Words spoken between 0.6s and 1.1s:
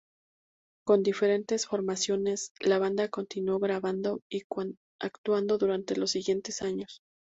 Con